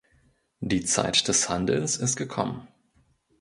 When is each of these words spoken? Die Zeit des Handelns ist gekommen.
Die 0.61 0.83
Zeit 0.83 1.27
des 1.27 1.47
Handelns 1.47 1.95
ist 1.97 2.15
gekommen. 2.15 2.67